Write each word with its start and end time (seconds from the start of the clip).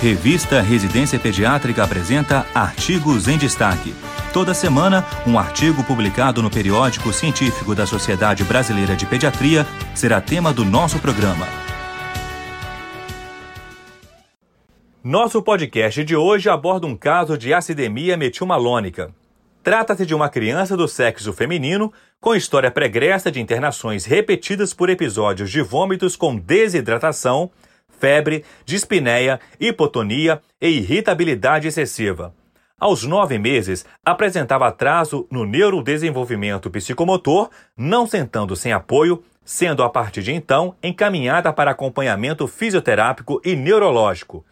Revista 0.00 0.60
Residência 0.60 1.18
Pediátrica 1.18 1.82
apresenta 1.82 2.46
Artigos 2.54 3.28
em 3.28 3.38
Destaque. 3.38 3.94
Toda 4.30 4.52
semana, 4.52 5.02
um 5.26 5.38
artigo 5.38 5.82
publicado 5.82 6.42
no 6.42 6.50
periódico 6.50 7.10
científico 7.14 7.74
da 7.74 7.86
Sociedade 7.86 8.44
Brasileira 8.44 8.94
de 8.94 9.06
Pediatria 9.06 9.66
será 9.94 10.20
tema 10.20 10.52
do 10.52 10.66
nosso 10.66 10.98
programa. 10.98 11.46
Nosso 15.02 15.42
podcast 15.42 16.04
de 16.04 16.14
hoje 16.14 16.50
aborda 16.50 16.86
um 16.86 16.94
caso 16.94 17.38
de 17.38 17.54
acidemia 17.54 18.18
metilmalônica. 18.18 19.14
Trata-se 19.62 20.04
de 20.04 20.14
uma 20.14 20.28
criança 20.28 20.76
do 20.76 20.86
sexo 20.86 21.32
feminino 21.32 21.90
com 22.20 22.34
história 22.34 22.70
pregressa 22.70 23.32
de 23.32 23.40
internações 23.40 24.04
repetidas 24.04 24.74
por 24.74 24.90
episódios 24.90 25.50
de 25.50 25.62
vômitos 25.62 26.16
com 26.16 26.36
desidratação 26.36 27.50
febre, 27.98 28.44
dispneia, 28.64 29.40
hipotonia 29.58 30.40
e 30.60 30.68
irritabilidade 30.68 31.68
excessiva. 31.68 32.34
Aos 32.78 33.04
nove 33.04 33.38
meses, 33.38 33.86
apresentava 34.04 34.66
atraso 34.68 35.26
no 35.30 35.46
neurodesenvolvimento 35.46 36.70
psicomotor, 36.70 37.48
não 37.74 38.06
sentando 38.06 38.54
sem 38.54 38.72
apoio, 38.72 39.24
sendo 39.42 39.82
a 39.82 39.88
partir 39.88 40.22
de 40.22 40.32
então 40.32 40.74
encaminhada 40.82 41.52
para 41.52 41.70
acompanhamento 41.70 42.46
fisioterápico 42.46 43.40
e 43.44 43.56
neurológico. 43.56 44.44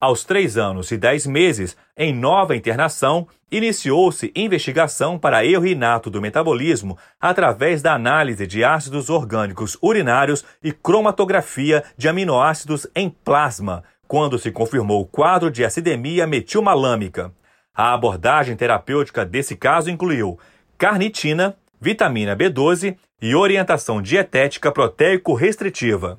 Aos 0.00 0.24
três 0.24 0.56
anos 0.56 0.90
e 0.92 0.96
dez 0.96 1.26
meses, 1.26 1.76
em 1.94 2.10
nova 2.10 2.56
internação, 2.56 3.28
iniciou-se 3.52 4.32
investigação 4.34 5.18
para 5.18 5.44
erro 5.44 5.66
inato 5.66 6.08
do 6.08 6.22
metabolismo 6.22 6.96
através 7.20 7.82
da 7.82 7.92
análise 7.92 8.46
de 8.46 8.64
ácidos 8.64 9.10
orgânicos 9.10 9.76
urinários 9.82 10.42
e 10.64 10.72
cromatografia 10.72 11.84
de 11.98 12.08
aminoácidos 12.08 12.86
em 12.96 13.10
plasma, 13.10 13.84
quando 14.08 14.38
se 14.38 14.50
confirmou 14.50 15.02
o 15.02 15.06
quadro 15.06 15.50
de 15.50 15.66
acidemia 15.66 16.26
metilmalâmica. 16.26 17.30
A 17.74 17.92
abordagem 17.92 18.56
terapêutica 18.56 19.22
desse 19.26 19.54
caso 19.54 19.90
incluiu 19.90 20.38
carnitina, 20.78 21.54
vitamina 21.78 22.34
B12 22.34 22.96
e 23.20 23.34
orientação 23.34 24.00
dietética 24.00 24.72
proteico-restritiva. 24.72 26.18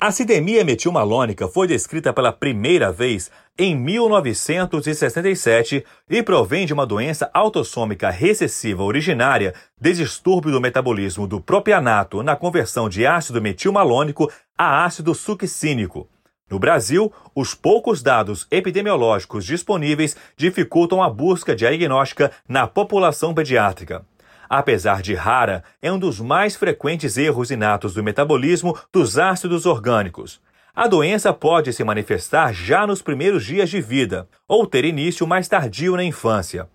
A 0.00 0.06
acidemia 0.06 0.64
metilmalônica 0.64 1.48
foi 1.48 1.66
descrita 1.66 2.12
pela 2.12 2.32
primeira 2.32 2.92
vez 2.92 3.32
em 3.58 3.74
1967 3.74 5.84
e 6.08 6.22
provém 6.22 6.64
de 6.64 6.72
uma 6.72 6.86
doença 6.86 7.28
autossômica 7.34 8.08
recessiva 8.08 8.84
originária 8.84 9.52
de 9.80 9.94
distúrbio 9.94 10.52
do 10.52 10.60
metabolismo 10.60 11.26
do 11.26 11.40
propianato 11.40 12.22
na 12.22 12.36
conversão 12.36 12.88
de 12.88 13.04
ácido 13.04 13.42
metilmalônico 13.42 14.30
a 14.56 14.84
ácido 14.84 15.16
succínico. 15.16 16.08
No 16.48 16.60
Brasil, 16.60 17.12
os 17.34 17.52
poucos 17.52 18.00
dados 18.00 18.46
epidemiológicos 18.52 19.44
disponíveis 19.44 20.16
dificultam 20.36 21.02
a 21.02 21.10
busca 21.10 21.56
diagnóstica 21.56 22.30
na 22.48 22.68
população 22.68 23.34
pediátrica 23.34 24.04
apesar 24.48 25.02
de 25.02 25.14
rara, 25.14 25.62
é 25.82 25.92
um 25.92 25.98
dos 25.98 26.20
mais 26.20 26.56
frequentes 26.56 27.16
erros 27.16 27.50
inatos 27.50 27.94
do 27.94 28.02
metabolismo 28.02 28.78
dos 28.92 29.18
ácidos 29.18 29.66
orgânicos. 29.66 30.40
A 30.74 30.86
doença 30.86 31.32
pode 31.32 31.72
se 31.72 31.82
manifestar 31.82 32.52
já 32.54 32.86
nos 32.86 33.02
primeiros 33.02 33.44
dias 33.44 33.68
de 33.68 33.80
vida 33.80 34.28
ou 34.46 34.66
ter 34.66 34.84
início 34.84 35.26
mais 35.26 35.48
tardio 35.48 35.96
na 35.96 36.04
infância. 36.04 36.68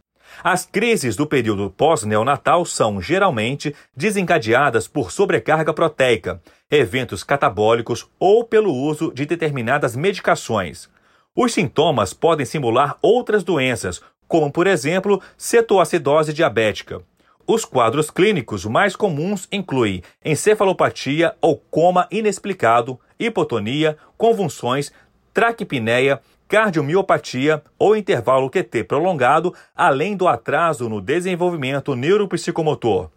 As 0.44 0.66
crises 0.66 1.16
do 1.16 1.28
período 1.28 1.70
pós-neonatal 1.70 2.66
são, 2.66 3.00
geralmente, 3.00 3.76
desencadeadas 3.96 4.88
por 4.88 5.12
sobrecarga 5.12 5.74
proteica, 5.74 6.42
eventos 6.70 7.24
catabólicos 7.24 8.08
ou 8.20 8.44
pelo 8.44 8.74
uso 8.74 9.12
de 9.14 9.26
determinadas 9.26 9.96
medicações. 9.96 10.90
Os 11.36 11.54
sintomas 11.54 12.14
podem 12.14 12.46
simular 12.46 12.98
outras 13.02 13.44
doenças, 13.44 14.02
como, 14.28 14.52
por 14.52 14.68
exemplo, 14.68 15.22
cetoacidose 15.38 16.34
diabética. 16.34 17.02
Os 17.46 17.66
quadros 17.66 18.10
clínicos 18.10 18.64
mais 18.66 18.96
comuns 18.96 19.50
incluem 19.52 20.02
encefalopatia 20.24 21.36
ou 21.42 21.58
coma 21.58 22.08
inexplicado, 22.10 22.98
hipotonia, 23.20 23.98
convulsões, 24.18 24.94
traquipneia, 25.34 26.22
cardiomiopatia 26.48 27.62
ou 27.78 27.98
intervalo 27.98 28.50
QT 28.50 28.86
prolongado, 28.86 29.54
além 29.76 30.16
do 30.16 30.26
atraso 30.26 30.88
no 30.88 31.02
desenvolvimento 31.02 31.96
neuropsicomotor. 31.96 33.10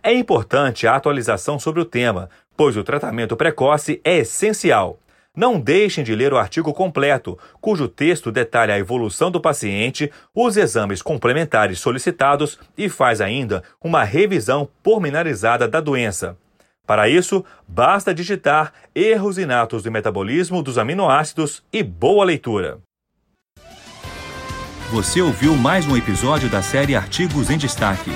É 0.00 0.12
importante 0.12 0.86
a 0.86 0.94
atualização 0.94 1.58
sobre 1.58 1.80
o 1.80 1.84
tema, 1.84 2.30
pois 2.56 2.76
o 2.76 2.84
tratamento 2.84 3.36
precoce 3.36 4.00
é 4.04 4.18
essencial. 4.18 4.98
Não 5.36 5.58
deixem 5.58 6.04
de 6.04 6.14
ler 6.14 6.32
o 6.32 6.38
artigo 6.38 6.72
completo, 6.72 7.36
cujo 7.60 7.88
texto 7.88 8.30
detalha 8.30 8.74
a 8.74 8.78
evolução 8.78 9.32
do 9.32 9.40
paciente, 9.40 10.10
os 10.32 10.56
exames 10.56 11.02
complementares 11.02 11.80
solicitados 11.80 12.56
e 12.78 12.88
faz 12.88 13.20
ainda 13.20 13.62
uma 13.82 14.04
revisão 14.04 14.68
pormenorizada 14.80 15.66
da 15.66 15.80
doença. 15.80 16.36
Para 16.86 17.08
isso, 17.08 17.44
basta 17.66 18.14
digitar 18.14 18.72
erros 18.94 19.36
inatos 19.36 19.82
do 19.82 19.90
metabolismo 19.90 20.62
dos 20.62 20.78
aminoácidos 20.78 21.64
e 21.72 21.82
boa 21.82 22.24
leitura. 22.24 22.78
Você 24.92 25.20
ouviu 25.20 25.56
mais 25.56 25.88
um 25.88 25.96
episódio 25.96 26.48
da 26.48 26.62
série 26.62 26.94
Artigos 26.94 27.50
em 27.50 27.58
Destaque. 27.58 28.12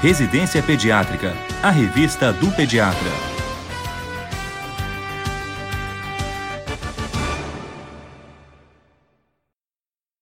Residência 0.00 0.62
Pediátrica, 0.62 1.34
a 1.62 1.70
revista 1.70 2.32
do 2.32 2.50
pediatra. 2.52 3.41